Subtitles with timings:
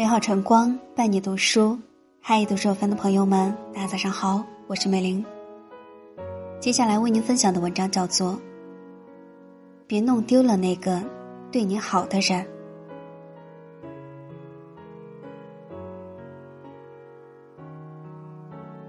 [0.00, 1.78] 美好晨光伴你读书，
[2.22, 5.22] 嗨，读书有分的朋友们，大家早上好，我是美玲。
[6.58, 8.32] 接下来为您分享的文章叫做
[9.86, 11.02] 《别弄丢了那个
[11.52, 12.42] 对你好的人》。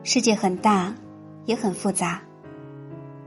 [0.04, 0.96] 世界很大，
[1.44, 2.22] 也很复杂。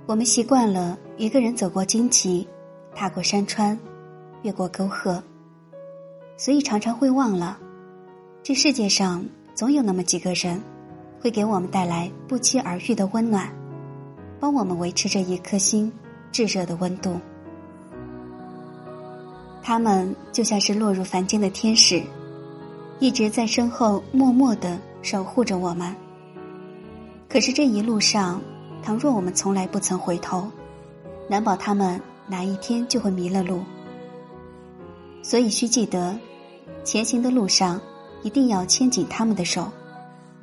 [0.06, 2.48] 我们习惯了一个人走过荆棘，
[2.94, 3.78] 踏过山川，
[4.40, 5.22] 越过沟壑，
[6.38, 7.60] 所以常常会忘了。
[8.44, 10.60] 这世界上总有那么几个人，
[11.18, 13.50] 会给我们带来不期而遇的温暖，
[14.38, 15.90] 帮我们维持着一颗心
[16.30, 17.18] 炙热的温度。
[19.62, 22.02] 他们就像是落入凡间的天使，
[23.00, 25.96] 一直在身后默默的守护着我们。
[27.30, 28.42] 可是这一路上，
[28.82, 30.46] 倘若我们从来不曾回头，
[31.30, 33.62] 难保他们哪一天就会迷了路。
[35.22, 36.14] 所以需记得，
[36.84, 37.80] 前行的路上。
[38.24, 39.70] 一定要牵紧他们的手，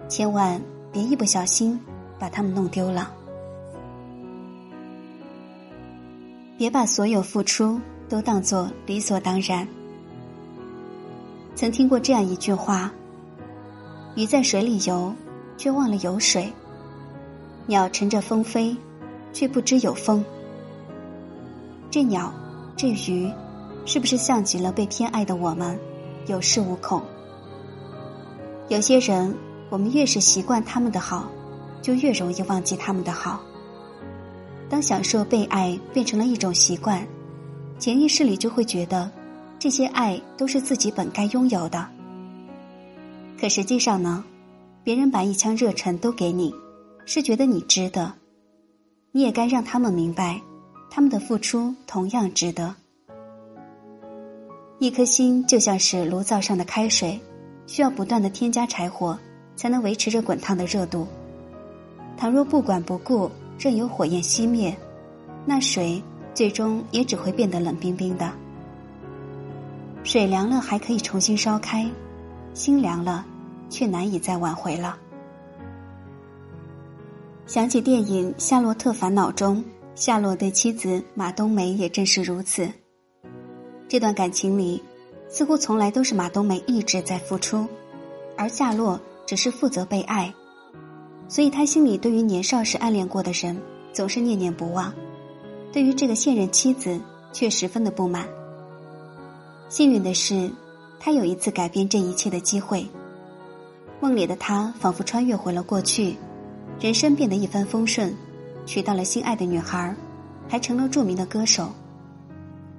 [0.07, 1.77] 千万别一不小心
[2.19, 3.11] 把他们弄丢了。
[6.59, 9.67] 别把所有付出都当作理所当然。
[11.55, 12.91] 曾听过这样一句话：
[14.15, 15.11] 鱼在水里游，
[15.57, 16.53] 却忘了有水；
[17.65, 18.77] 鸟乘着风飞，
[19.33, 20.23] 却不知有风。
[21.89, 22.31] 这鸟，
[22.77, 23.27] 这鱼，
[23.87, 25.79] 是不是像极了被偏爱的我们，
[26.27, 27.01] 有恃无恐？
[28.71, 29.35] 有些人，
[29.69, 31.29] 我们越是习惯他们的好，
[31.81, 33.41] 就越容易忘记他们的好。
[34.69, 37.05] 当享受被爱变成了一种习惯，
[37.77, 39.11] 潜意识里就会觉得，
[39.59, 41.85] 这些爱都是自己本该拥有的。
[43.37, 44.23] 可实际上呢，
[44.85, 46.55] 别人把一腔热忱都给你，
[47.05, 48.13] 是觉得你值得，
[49.11, 50.39] 你也该让他们明白，
[50.89, 52.73] 他们的付出同样值得。
[54.79, 57.19] 一颗心就像是炉灶上的开水。
[57.67, 59.17] 需要不断的添加柴火，
[59.55, 61.07] 才能维持着滚烫的热度。
[62.17, 64.75] 倘若不管不顾，任由火焰熄灭，
[65.45, 66.01] 那水
[66.33, 68.31] 最终也只会变得冷冰冰的。
[70.03, 71.89] 水凉了还可以重新烧开，
[72.53, 73.25] 心凉了
[73.69, 74.97] 却难以再挽回了。
[77.45, 79.63] 想起电影《夏洛特烦恼》中，
[79.93, 82.69] 夏洛对妻子马冬梅也正是如此。
[83.87, 84.81] 这段感情里。
[85.31, 87.65] 似乎从来都是马冬梅一直在付出，
[88.35, 90.31] 而夏洛只是负责被爱，
[91.29, 93.57] 所以他心里对于年少时暗恋过的人
[93.93, 94.93] 总是念念不忘，
[95.71, 96.99] 对于这个现任妻子
[97.31, 98.27] 却十分的不满。
[99.69, 100.51] 幸运的是，
[100.99, 102.85] 他有一次改变这一切的机会。
[104.01, 106.17] 梦里的他仿佛穿越回了过去，
[106.81, 108.13] 人生变得一帆风顺，
[108.65, 109.95] 娶到了心爱的女孩，
[110.49, 111.71] 还成了著名的歌手。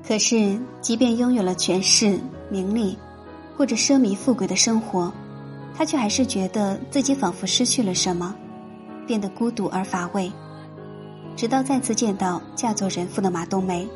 [0.07, 2.19] 可是，即便拥有了权势、
[2.53, 2.99] 名利，
[3.57, 5.11] 过着奢靡富贵的生活，
[5.75, 8.35] 他却还是觉得自己仿佛失去了什么，
[9.07, 10.31] 变得孤独而乏味。
[11.35, 13.89] 直到再次见到嫁作人妇的马冬梅，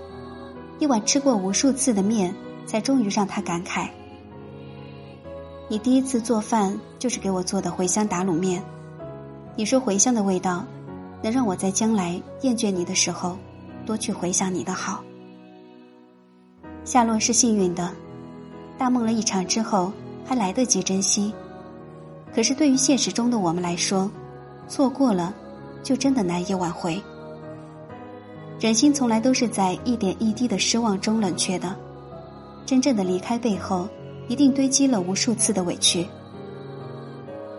[0.79, 2.35] 一碗吃过无数次的面，
[2.65, 3.87] 才终于让他感慨
[5.69, 8.63] ：“你第一次做饭就是给我做的茴香打卤面。
[9.55, 10.65] 你说茴香的味道，
[11.23, 13.37] 能让我在将来厌倦你的时候，
[13.85, 15.05] 多去回想你的好。”
[16.85, 17.93] 夏洛是幸运的，
[18.79, 19.93] 大梦了一场之后
[20.25, 21.33] 还来得及珍惜。
[22.35, 24.11] 可是对于现实中的我们来说，
[24.69, 25.35] 错过了，
[25.83, 27.03] 就真的难以挽回。
[28.61, 31.75] 人心从来都是在一点一滴的失望中冷却的，
[32.65, 33.89] 真正的离开背后，
[34.29, 36.07] 一定堆积了无数次的委屈。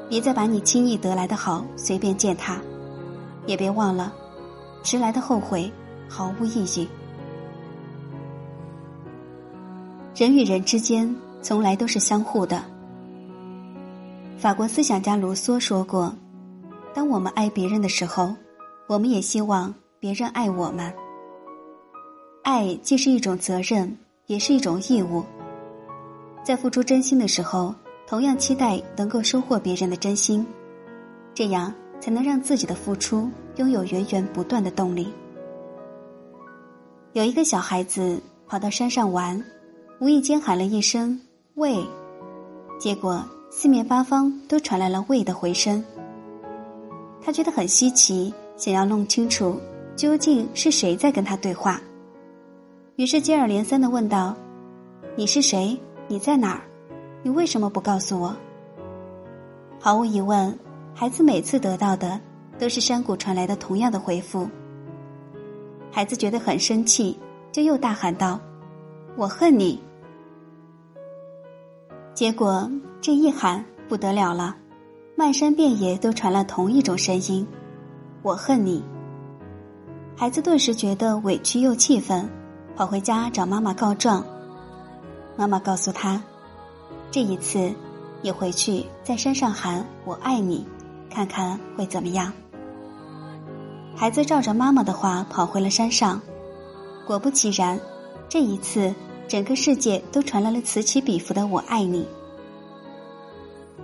[0.09, 2.57] 别再把你轻易得来的好随便践踏，
[3.45, 4.13] 也别忘了，
[4.83, 5.71] 迟来的后悔
[6.07, 6.87] 毫无意义。
[10.17, 12.63] 人与人之间从来都是相互的。
[14.35, 16.11] 法国思想家卢梭说过
[16.91, 18.33] ：“当我们爱别人的时候，
[18.87, 20.91] 我们也希望别人爱我们。
[22.41, 25.23] 爱既是一种责任，也是一种义务。
[26.43, 27.71] 在付出真心的时候，
[28.07, 30.43] 同样期待能够收获别人的真心，
[31.35, 35.13] 这样才能让自己的付出拥有源源不断的动力。”
[37.13, 39.39] 有一个小孩子跑到山上玩。
[39.99, 41.19] 无意间喊了一声
[41.55, 41.83] “喂”，
[42.79, 45.83] 结果四面八方都传来了“喂”的回声。
[47.19, 49.59] 他觉得很稀奇，想要弄清楚
[49.95, 51.81] 究竟是谁在跟他对话，
[52.97, 54.35] 于是接二连三的问道
[55.17, 55.75] ：“你是谁？
[56.07, 56.61] 你在哪儿？
[57.23, 58.35] 你为什么不告诉我？”
[59.81, 60.55] 毫无疑问，
[60.93, 62.19] 孩子每次得到的
[62.59, 64.47] 都是山谷传来的同样的回复。
[65.91, 67.17] 孩子觉得很生气，
[67.51, 68.39] 就又大喊道
[69.17, 69.81] ：“我恨你！”
[72.17, 72.67] 结果，
[72.99, 74.55] 这一喊不得了了，
[75.15, 77.47] 漫山遍野都传来同一种声音
[78.25, 78.83] ：“我恨你。”
[80.17, 82.27] 孩子顿时觉得委屈又气愤，
[82.75, 84.25] 跑回家找妈妈告状。
[85.35, 86.19] 妈妈告诉他
[87.11, 87.71] ：“这一次，
[88.23, 90.65] 你回去在山上喊‘我爱你’，
[91.11, 92.33] 看看会怎么样。”
[93.95, 96.19] 孩子照着妈妈的话跑回了山上，
[97.05, 97.79] 果不其然，
[98.27, 98.91] 这一次
[99.27, 102.07] 整个世界都传来了此起彼伏的“我爱你”。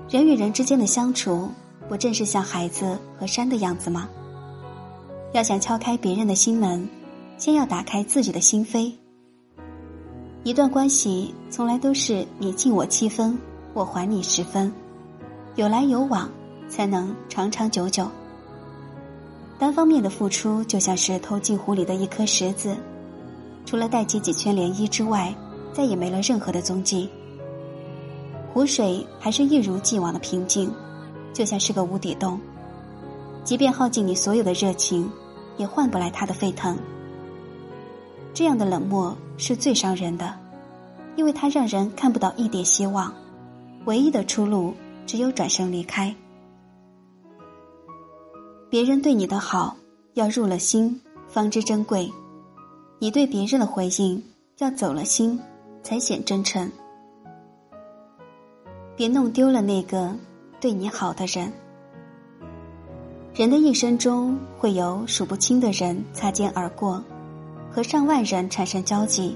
[0.09, 1.49] 人与人之间的相处，
[1.89, 4.09] 不正是像孩子和山的样子吗？
[5.33, 6.87] 要想敲开别人的心门，
[7.37, 8.91] 先要打开自己的心扉。
[10.43, 13.37] 一段关系从来都是你敬我七分，
[13.73, 14.71] 我还你十分，
[15.55, 16.29] 有来有往，
[16.69, 18.07] 才能长长久久。
[19.57, 22.75] 单方面的付出就像是投进湖里的一颗石子，
[23.65, 25.33] 除了带起几圈涟漪之外，
[25.71, 27.09] 再也没了任何的踪迹。
[28.53, 30.71] 湖水还是一如既往的平静，
[31.33, 32.39] 就像是个无底洞。
[33.43, 35.11] 即便耗尽你所有的热情，
[35.57, 36.77] 也换不来它的沸腾。
[38.33, 40.33] 这样的冷漠是最伤人的，
[41.15, 43.13] 因为它让人看不到一点希望，
[43.85, 44.73] 唯一的出路
[45.05, 46.15] 只有转身离开。
[48.69, 49.75] 别人对你的好，
[50.13, 52.07] 要入了心，方知珍贵；
[53.03, 54.23] 你对别人的回应，
[54.59, 55.37] 要走了心，
[55.83, 56.71] 才显真诚。
[58.95, 60.15] 别弄丢了那个
[60.61, 61.51] 对你好的人。
[63.35, 67.03] 人的一生中，会有数不清的人擦肩而过，
[67.69, 69.35] 和上万人产生交集，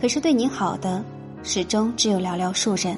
[0.00, 1.04] 可是对你好的，
[1.42, 2.96] 始终只有寥寥数人。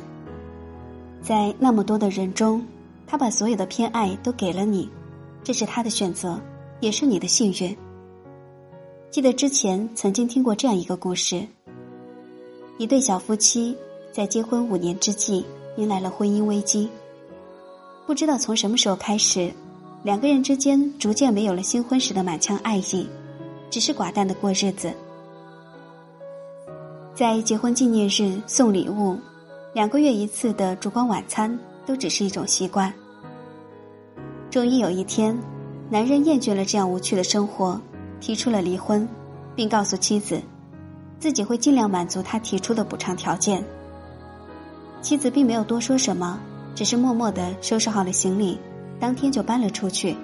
[1.22, 2.62] 在那么多的人中，
[3.06, 4.90] 他把所有的偏爱都给了你。
[5.43, 6.38] 这是他的选择，
[6.81, 7.75] 也是你的幸运。
[9.14, 11.46] 记得之前曾经听过这样一个故事：
[12.78, 13.72] 一对小夫妻
[14.11, 15.46] 在结婚五年之际
[15.76, 16.90] 迎来了婚姻危机。
[18.08, 19.52] 不知道从什么时候开始，
[20.02, 23.06] 两个人之间逐渐没有了新婚时的满腔爱意，
[23.70, 24.93] 只是寡淡的过日子。
[27.14, 29.17] 在结婚纪念日送礼物，
[29.75, 31.56] 两个月一次的烛光晚餐
[31.87, 32.93] 都只是一种习惯。
[34.50, 35.38] 终于有一天，
[35.88, 37.81] 男人厌倦了这样无趣的生活，
[38.25, 39.06] 提出了离婚，
[39.55, 40.41] 并告诉妻子，
[41.21, 43.62] 自己会尽量满足他提出的补偿条件。
[45.03, 46.41] 妻子并没有多说什么，
[46.75, 48.59] 只是默默的收拾好了行李，
[48.99, 50.17] 当天就搬了出去。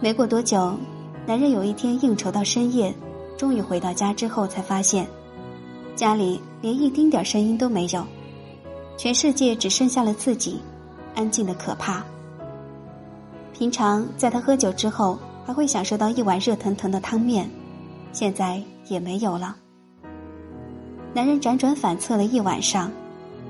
[0.00, 0.78] 没过多久，
[1.26, 2.94] 男人有一天应酬到深夜，
[3.36, 5.04] 终于回到家之后，才发现
[5.96, 8.06] 家里连一丁点声音都没有，
[8.96, 10.60] 全世界只剩下了自己，
[11.16, 12.04] 安静的可怕。
[13.52, 17.48] 平常在他喝酒之后，还会享受到一碗热腾腾的汤面，
[18.12, 19.56] 现在也没有了。
[21.14, 22.90] 男人辗转反侧了一晚上，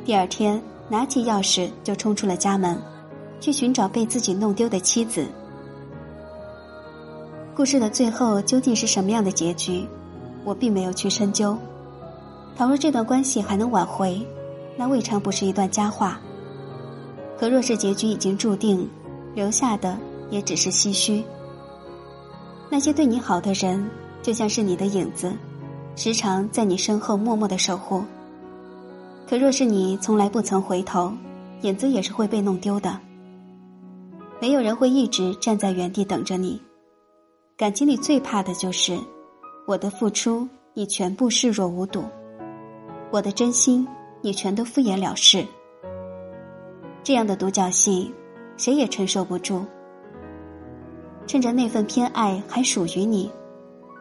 [0.04, 0.60] 第二天
[0.90, 2.78] 拿起钥匙就冲出了家门，
[3.40, 5.26] 去寻找被自己弄丢的妻子。
[7.54, 9.86] 故事的最后究竟是什么样的结局，
[10.44, 11.56] 我并没有去深究。
[12.54, 14.20] 倘若这段关系还能挽回，
[14.76, 16.20] 那未尝不是一段佳话。
[17.38, 18.86] 可若是结局已经注定，
[19.34, 21.24] 留下的也只是唏嘘。
[22.68, 23.88] 那些对你好的人，
[24.22, 25.32] 就像是你的影子，
[25.94, 28.02] 时常在你身后默默的守护。
[29.28, 31.12] 可若是你从来不曾回头，
[31.62, 32.98] 影子也是会被弄丢的。
[34.40, 36.60] 没有人会一直站在原地等着你。
[37.56, 38.98] 感情里最怕的就是，
[39.66, 42.04] 我的付出你全部视若无睹，
[43.10, 43.86] 我的真心
[44.20, 45.44] 你全都敷衍了事。
[47.02, 48.12] 这样的独角戏。
[48.58, 49.66] 谁也承受不住。
[51.26, 53.30] 趁着那份偏爱还属于你，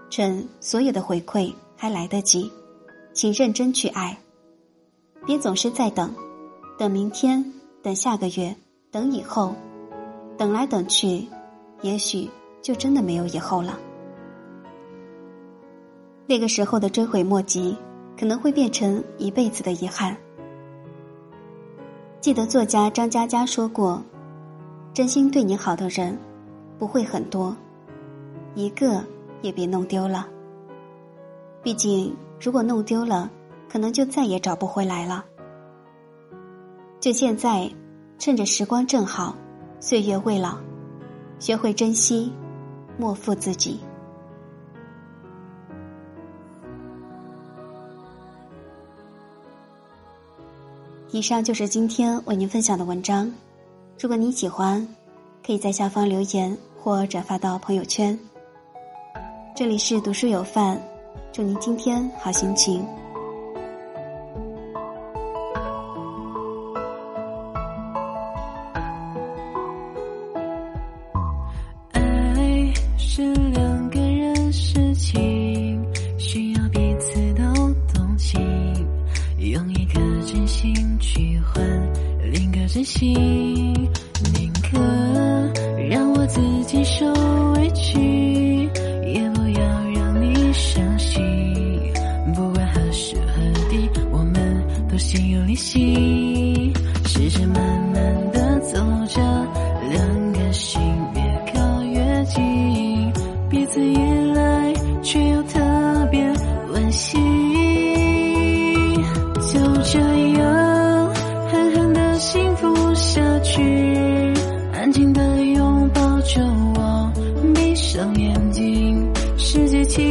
[0.10, 2.52] 趁所有的回馈还来得及，
[3.14, 4.18] 请认真去爱。
[5.26, 6.14] 别总是在等，
[6.78, 7.44] 等明天，
[7.82, 8.56] 等下个月，
[8.92, 9.56] 等以后，
[10.38, 11.28] 等来等去，
[11.82, 12.30] 也许
[12.62, 13.80] 就真的没有以后了。
[16.28, 17.76] 那个时候的追悔莫及，
[18.20, 20.16] 可能会变成一辈子的遗憾。
[22.22, 24.02] 记得作家张嘉佳说过。
[24.94, 26.18] 真心对你好的人，
[26.78, 27.56] 不会很多，
[28.54, 29.04] 一个
[29.42, 30.28] 也别弄丢了。
[31.64, 33.30] 毕竟，如果弄丢了，
[33.70, 35.26] 可能就再也找不回来了。
[37.00, 37.70] 就现在，
[38.18, 39.36] 趁着时光正好，
[39.80, 40.58] 岁月未老，
[41.40, 42.32] 学会珍惜，
[42.98, 43.80] 莫负自己。
[51.12, 53.32] 以上就是今天为您分享的文章。
[54.00, 54.86] 如果你喜欢，
[55.46, 58.18] 可以在下方留言或转发到朋友圈。
[59.56, 60.82] 这里是读书有范，
[61.32, 62.84] 祝您今天好心情。
[71.92, 75.86] 爱是两个人事情，
[76.18, 77.44] 需要彼此都
[77.94, 78.42] 动情，
[79.38, 81.64] 用一颗真心去换
[82.34, 83.45] 另一个真心。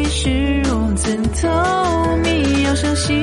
[0.04, 3.16] 是如此透明要相信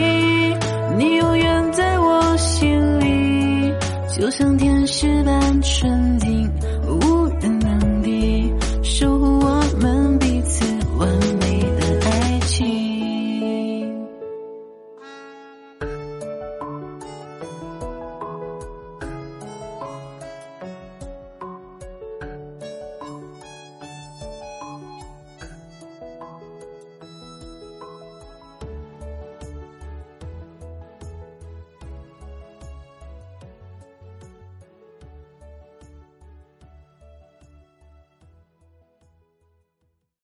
[0.98, 3.74] 你永远在我心里
[4.18, 6.52] 就像天使般纯净。